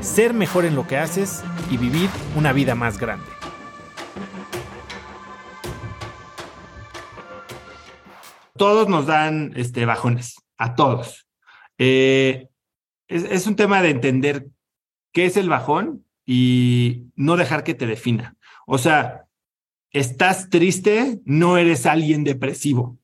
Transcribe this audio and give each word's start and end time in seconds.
ser 0.00 0.34
mejor 0.34 0.64
en 0.64 0.74
lo 0.74 0.86
que 0.86 0.96
haces 0.96 1.42
y 1.70 1.76
vivir 1.76 2.08
una 2.36 2.52
vida 2.52 2.74
más 2.74 2.98
grande. 2.98 3.26
Todos 8.56 8.88
nos 8.88 9.06
dan 9.06 9.52
este, 9.56 9.84
bajones, 9.86 10.36
a 10.56 10.74
todos. 10.74 11.28
Eh, 11.78 12.48
es, 13.06 13.46
un 13.46 13.56
tema 13.56 13.80
de 13.82 13.90
entender 13.90 14.48
qué 15.12 15.26
es 15.26 15.36
el 15.36 15.48
bajón 15.48 16.04
y 16.26 17.04
no 17.14 17.36
dejar 17.36 17.62
que 17.64 17.74
te 17.74 17.86
defina. 17.86 18.36
O 18.66 18.78
sea, 18.78 19.26
estás 19.92 20.50
triste, 20.50 21.20
no 21.24 21.56
eres 21.56 21.86
alguien 21.86 22.24
depresivo. 22.24 22.98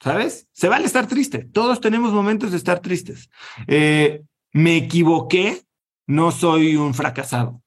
¿Sabes? 0.00 0.46
Se 0.52 0.68
vale 0.68 0.86
estar 0.86 1.08
triste. 1.08 1.40
Todos 1.40 1.80
tenemos 1.80 2.12
momentos 2.12 2.52
de 2.52 2.56
estar 2.56 2.78
tristes. 2.78 3.30
Eh, 3.66 4.22
me 4.52 4.76
equivoqué, 4.76 5.62
no 6.08 6.32
soy 6.32 6.74
un 6.74 6.94
fracasado. 6.94 7.62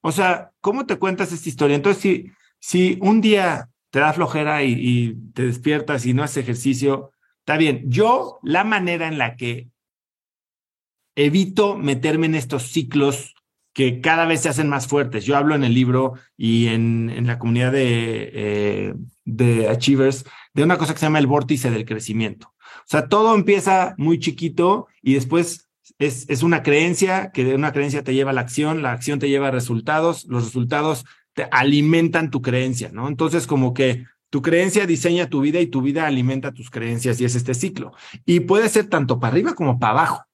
O 0.00 0.12
sea, 0.12 0.52
¿cómo 0.62 0.86
te 0.86 0.98
cuentas 0.98 1.32
esta 1.32 1.48
historia? 1.48 1.76
Entonces, 1.76 2.02
si, 2.02 2.32
si 2.58 2.98
un 3.02 3.20
día 3.20 3.68
te 3.90 3.98
da 3.98 4.14
flojera 4.14 4.62
y, 4.62 4.72
y 4.72 5.14
te 5.34 5.44
despiertas 5.44 6.06
y 6.06 6.14
no 6.14 6.22
haces 6.22 6.38
ejercicio, 6.38 7.10
está 7.40 7.58
bien. 7.58 7.82
Yo, 7.90 8.38
la 8.42 8.64
manera 8.64 9.08
en 9.08 9.18
la 9.18 9.36
que 9.36 9.68
evito 11.14 11.76
meterme 11.76 12.26
en 12.26 12.36
estos 12.36 12.62
ciclos 12.62 13.34
que 13.74 14.00
cada 14.00 14.26
vez 14.26 14.42
se 14.42 14.48
hacen 14.48 14.68
más 14.68 14.86
fuertes. 14.86 15.24
Yo 15.24 15.36
hablo 15.36 15.54
en 15.54 15.64
el 15.64 15.74
libro 15.74 16.14
y 16.36 16.68
en, 16.68 17.10
en 17.10 17.26
la 17.26 17.38
comunidad 17.38 17.72
de, 17.72 18.30
eh, 18.32 18.94
de 19.24 19.68
Achievers 19.68 20.24
de 20.54 20.62
una 20.62 20.78
cosa 20.78 20.92
que 20.92 21.00
se 21.00 21.06
llama 21.06 21.18
el 21.18 21.26
vórtice 21.26 21.70
del 21.70 21.84
crecimiento. 21.84 22.48
O 22.58 22.86
sea, 22.86 23.08
todo 23.08 23.34
empieza 23.34 23.94
muy 23.96 24.18
chiquito 24.18 24.88
y 25.00 25.14
después 25.14 25.68
es, 25.98 26.28
es 26.28 26.42
una 26.42 26.62
creencia, 26.62 27.30
que 27.32 27.44
de 27.44 27.54
una 27.54 27.72
creencia 27.72 28.02
te 28.02 28.14
lleva 28.14 28.30
a 28.30 28.34
la 28.34 28.40
acción, 28.40 28.82
la 28.82 28.92
acción 28.92 29.18
te 29.18 29.28
lleva 29.28 29.48
a 29.48 29.52
resultados, 29.52 30.24
los 30.26 30.44
resultados 30.44 31.04
te 31.34 31.48
alimentan 31.50 32.30
tu 32.30 32.42
creencia, 32.42 32.90
¿no? 32.92 33.08
Entonces, 33.08 33.46
como 33.46 33.74
que 33.74 34.04
tu 34.30 34.42
creencia 34.42 34.86
diseña 34.86 35.28
tu 35.28 35.40
vida 35.40 35.60
y 35.60 35.66
tu 35.66 35.82
vida 35.82 36.06
alimenta 36.06 36.52
tus 36.52 36.70
creencias 36.70 37.20
y 37.20 37.24
es 37.24 37.34
este 37.34 37.54
ciclo. 37.54 37.92
Y 38.24 38.40
puede 38.40 38.68
ser 38.68 38.86
tanto 38.86 39.20
para 39.20 39.32
arriba 39.32 39.54
como 39.54 39.78
para 39.78 39.92
abajo. 39.92 40.24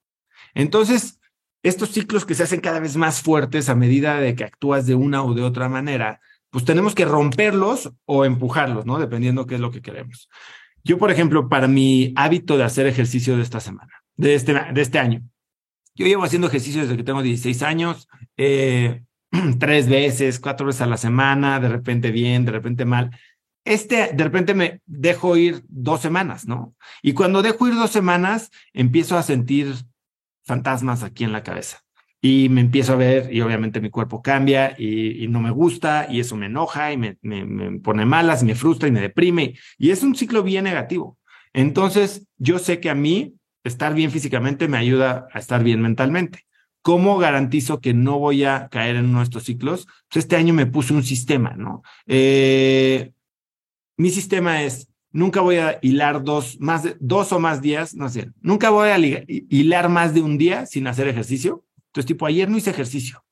Entonces, 0.55 1.19
estos 1.63 1.91
ciclos 1.91 2.25
que 2.25 2.35
se 2.35 2.45
hacen 2.45 2.61
cada 2.61 2.81
vez 2.81 2.97
más 2.97 3.23
fuertes 3.23 3.69
a 3.69 3.75
medida 3.75 4.21
de 4.21 4.35
que 4.35 4.45
actúas 4.45 4.87
de 4.87 4.95
una 4.95 5.25
u 5.25 5.35
de 5.35 5.43
otra 5.43 5.69
manera, 5.69 6.21
pues 6.51 6.65
tenemos 6.65 6.95
que 6.95 7.05
romperlos 7.05 7.93
o 8.05 8.25
empujarlos, 8.25 8.87
¿no? 8.87 8.99
Dependiendo 8.99 9.47
qué 9.47 9.57
es 9.57 9.61
lo 9.61 9.71
que 9.71 9.83
queremos. 9.83 10.29
Yo, 10.85 10.97
por 10.97 11.11
ejemplo, 11.11 11.49
para 11.49 11.69
mi 11.69 12.13
hábito 12.17 12.57
de 12.57 12.65
hacer 12.65 12.87
ejercicio 12.87 13.37
de 13.37 13.43
esta 13.43 13.61
semana, 13.61 13.93
de 14.17 14.35
este, 14.35 14.55
de 14.55 14.81
este 14.81 14.99
año, 14.99 15.23
yo 15.99 16.07
llevo 16.07 16.23
haciendo 16.23 16.47
ejercicio 16.47 16.83
desde 16.83 16.97
que 16.97 17.03
tengo 17.03 17.23
16 17.23 17.63
años, 17.63 18.09
eh, 18.37 19.03
tres 19.59 19.89
veces, 19.89 20.39
cuatro 20.39 20.67
veces 20.67 20.83
a 20.83 20.87
la 20.87 20.97
semana, 20.97 21.59
de 21.59 21.69
repente 21.69 22.13
bien, 22.13 22.45
de 22.45 22.53
repente 22.53 22.85
mal. 22.85 23.11
Este, 23.65 24.13
de 24.15 24.25
repente 24.25 24.55
me 24.55 24.81
dejo 24.87 25.37
ir 25.37 25.65
dos 25.69 26.01
semanas, 26.01 26.47
¿no? 26.47 26.75
Y 27.03 27.15
cuando 27.15 27.43
dejo 27.43 27.67
ir 27.67 27.75
dos 27.75 27.91
semanas, 27.91 28.51
empiezo 28.73 29.19
a 29.19 29.25
sentir 29.25 29.75
fantasmas 30.45 31.03
aquí 31.03 31.25
en 31.25 31.33
la 31.33 31.43
cabeza. 31.43 31.81
Y 32.21 32.49
me 32.49 32.61
empiezo 32.61 32.93
a 32.93 32.97
ver 32.97 33.33
y 33.33 33.41
obviamente 33.41 33.81
mi 33.81 33.91
cuerpo 33.91 34.23
cambia 34.23 34.75
y, 34.79 35.27
no 35.29 35.41
me 35.41 35.51
gusta 35.51 36.07
y 36.09 36.21
eso 36.21 36.37
me 36.37 36.47
enoja 36.47 36.93
y 36.93 36.97
me, 36.97 37.19
me, 37.23 37.79
pone 37.81 38.05
malas, 38.07 38.43
me 38.43 38.55
frustra 38.55 38.89
y 38.89 38.93
me 38.93 39.01
deprime. 39.01 39.55
Y 39.77 39.91
es 39.91 40.03
un 40.05 40.15
ciclo 40.15 40.45
bien 40.45 40.65
negativo. 40.65 41.19
Entonces, 41.53 42.27
yo 42.37 42.59
sé 42.59 42.81
que 42.81 42.89
a 42.89 42.95
mí 42.95 43.38
estar 43.69 43.95
bien 43.95 44.11
físicamente 44.11 44.69
me 44.69 44.79
ayuda 44.79 45.29
a 45.33 45.39
estar 45.39 45.63
bien 45.63 45.81
mentalmente. 45.81 46.47
¿Cómo 46.83 47.19
garantizo 47.19 47.81
que 47.81 47.95
no 47.95 48.19
voy 48.19 48.45
a 48.45 48.69
caer 48.69 48.97
en 48.97 49.07
uno 49.07 49.19
de 49.19 49.25
estos 49.25 49.45
ciclos? 49.45 49.87
Pues 50.09 50.25
este 50.25 50.37
año 50.37 50.55
me 50.55 50.67
puse 50.67 50.95
un 50.95 51.03
sistema, 51.03 51.55
¿no? 51.57 51.83
Eh, 52.07 53.13
mi 53.97 54.11
sistema 54.11 54.63
es 54.63 54.89
nunca 55.11 55.41
voy 55.41 55.57
a 55.57 55.79
hilar 55.83 56.23
dos, 56.23 56.59
más 56.61 56.83
de, 56.85 56.97
dos 57.01 57.33
o 57.33 57.41
más 57.41 57.61
días, 57.61 57.95
no 57.95 58.09
sé, 58.09 58.31
nunca 58.41 58.71
voy 58.71 58.89
a 58.91 58.99
hilar 59.27 59.89
más 59.89 60.15
de 60.15 60.23
un 60.23 60.39
día 60.39 60.67
sin 60.67 60.87
hacer 60.87 61.09
ejercicio. 61.09 61.65
Entonces, 61.89 62.07
tipo, 62.07 62.27
ayer 62.27 62.49
no 62.49 62.57
hice 62.57 62.71
ejercicio. 62.71 63.25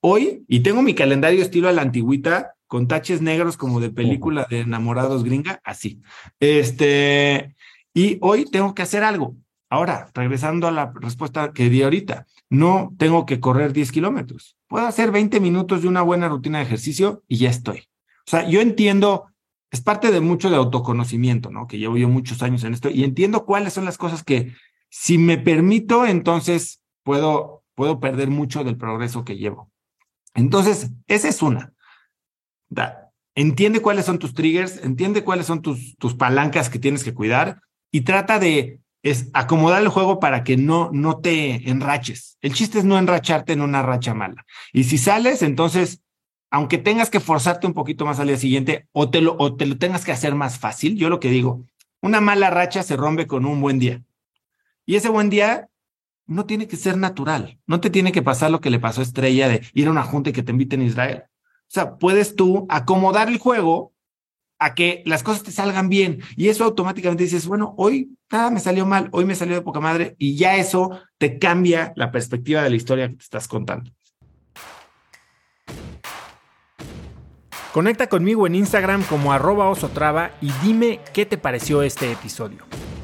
Hoy, 0.00 0.44
y 0.48 0.60
tengo 0.60 0.82
mi 0.82 0.94
calendario 0.94 1.42
estilo 1.42 1.68
a 1.68 1.72
la 1.72 1.82
antigüita, 1.82 2.54
con 2.66 2.88
taches 2.88 3.20
negros 3.20 3.56
como 3.56 3.80
de 3.80 3.90
película 3.90 4.46
de 4.48 4.60
enamorados 4.60 5.24
gringa, 5.24 5.60
así. 5.64 6.00
Este, 6.40 7.54
y 7.92 8.18
hoy 8.20 8.46
tengo 8.50 8.74
que 8.74 8.82
hacer 8.82 9.04
algo. 9.04 9.36
Ahora, 9.74 10.08
regresando 10.14 10.68
a 10.68 10.70
la 10.70 10.92
respuesta 10.94 11.52
que 11.52 11.68
di 11.68 11.82
ahorita, 11.82 12.26
no 12.48 12.94
tengo 12.96 13.26
que 13.26 13.40
correr 13.40 13.72
10 13.72 13.90
kilómetros. 13.90 14.56
Puedo 14.68 14.86
hacer 14.86 15.10
20 15.10 15.40
minutos 15.40 15.82
de 15.82 15.88
una 15.88 16.02
buena 16.02 16.28
rutina 16.28 16.58
de 16.58 16.64
ejercicio 16.64 17.24
y 17.26 17.38
ya 17.38 17.50
estoy. 17.50 17.88
O 18.24 18.30
sea, 18.30 18.48
yo 18.48 18.60
entiendo 18.60 19.26
es 19.72 19.80
parte 19.80 20.12
de 20.12 20.20
mucho 20.20 20.48
de 20.48 20.56
autoconocimiento, 20.56 21.50
¿no? 21.50 21.66
Que 21.66 21.78
llevo 21.78 21.96
yo 21.96 22.08
muchos 22.08 22.40
años 22.44 22.62
en 22.62 22.74
esto 22.74 22.88
y 22.88 23.02
entiendo 23.02 23.44
cuáles 23.44 23.72
son 23.72 23.84
las 23.84 23.98
cosas 23.98 24.22
que 24.22 24.54
si 24.90 25.18
me 25.18 25.38
permito, 25.38 26.06
entonces 26.06 26.80
puedo, 27.02 27.64
puedo 27.74 27.98
perder 27.98 28.30
mucho 28.30 28.62
del 28.62 28.76
progreso 28.76 29.24
que 29.24 29.36
llevo. 29.36 29.72
Entonces, 30.34 30.92
esa 31.08 31.28
es 31.28 31.42
una. 31.42 31.72
entiende 33.34 33.82
cuáles 33.82 34.04
son 34.04 34.20
tus 34.20 34.34
triggers, 34.34 34.84
entiende 34.84 35.24
cuáles 35.24 35.46
son 35.46 35.62
tus, 35.62 35.96
tus 35.96 36.14
palancas 36.14 36.70
que 36.70 36.78
tienes 36.78 37.02
que 37.02 37.14
cuidar 37.14 37.60
y 37.90 38.02
trata 38.02 38.38
de 38.38 38.78
es 39.04 39.30
acomodar 39.34 39.80
el 39.82 39.88
juego 39.88 40.18
para 40.18 40.42
que 40.42 40.56
no, 40.56 40.90
no 40.92 41.18
te 41.18 41.70
enraches. 41.70 42.36
El 42.40 42.54
chiste 42.54 42.80
es 42.80 42.84
no 42.84 42.98
enracharte 42.98 43.52
en 43.52 43.60
una 43.60 43.82
racha 43.82 44.14
mala. 44.14 44.44
Y 44.72 44.84
si 44.84 44.98
sales, 44.98 45.42
entonces 45.42 46.00
aunque 46.54 46.78
tengas 46.78 47.10
que 47.10 47.18
forzarte 47.18 47.66
un 47.66 47.74
poquito 47.74 48.06
más 48.06 48.20
al 48.20 48.28
día 48.28 48.36
siguiente 48.36 48.86
o 48.92 49.10
te, 49.10 49.20
lo, 49.20 49.34
o 49.40 49.56
te 49.56 49.66
lo 49.66 49.76
tengas 49.76 50.04
que 50.04 50.12
hacer 50.12 50.36
más 50.36 50.60
fácil, 50.60 50.96
yo 50.96 51.08
lo 51.08 51.18
que 51.18 51.28
digo, 51.28 51.66
una 52.00 52.20
mala 52.20 52.48
racha 52.48 52.84
se 52.84 52.96
rompe 52.96 53.26
con 53.26 53.44
un 53.44 53.60
buen 53.60 53.80
día. 53.80 54.04
Y 54.86 54.94
ese 54.94 55.08
buen 55.08 55.30
día 55.30 55.68
no 56.26 56.46
tiene 56.46 56.68
que 56.68 56.76
ser 56.76 56.96
natural, 56.96 57.58
no 57.66 57.80
te 57.80 57.90
tiene 57.90 58.12
que 58.12 58.22
pasar 58.22 58.52
lo 58.52 58.60
que 58.60 58.70
le 58.70 58.78
pasó 58.78 59.00
a 59.00 59.02
Estrella 59.02 59.48
de 59.48 59.62
ir 59.72 59.88
a 59.88 59.90
una 59.90 60.04
junta 60.04 60.30
y 60.30 60.32
que 60.32 60.44
te 60.44 60.52
inviten 60.52 60.82
a 60.82 60.84
Israel. 60.84 61.24
O 61.26 61.70
sea, 61.74 61.96
puedes 61.96 62.36
tú 62.36 62.66
acomodar 62.68 63.28
el 63.28 63.38
juego 63.38 63.92
a 64.64 64.74
que 64.74 65.02
las 65.04 65.22
cosas 65.22 65.42
te 65.42 65.52
salgan 65.52 65.90
bien 65.90 66.22
y 66.36 66.48
eso 66.48 66.64
automáticamente 66.64 67.24
dices, 67.24 67.46
bueno, 67.46 67.74
hoy 67.76 68.16
nada 68.32 68.50
me 68.50 68.60
salió 68.60 68.86
mal, 68.86 69.08
hoy 69.12 69.26
me 69.26 69.34
salió 69.34 69.54
de 69.54 69.60
poca 69.60 69.80
madre 69.80 70.16
y 70.18 70.36
ya 70.36 70.56
eso 70.56 70.98
te 71.18 71.38
cambia 71.38 71.92
la 71.96 72.10
perspectiva 72.10 72.62
de 72.62 72.70
la 72.70 72.76
historia 72.76 73.08
que 73.08 73.16
te 73.16 73.24
estás 73.24 73.46
contando. 73.46 73.90
Conecta 77.74 78.06
conmigo 78.06 78.46
en 78.46 78.54
Instagram 78.54 79.02
como 79.02 79.32
arroba 79.32 79.68
osotrava 79.68 80.30
y 80.40 80.50
dime 80.62 81.00
qué 81.12 81.26
te 81.26 81.36
pareció 81.36 81.82
este 81.82 82.10
episodio. 82.10 82.64